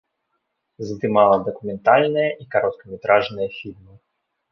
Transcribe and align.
Здымала 0.91 1.35
дакументальныя 1.47 2.29
і 2.45 2.47
кароткаметражныя 2.57 3.47
фільмы. 3.59 3.93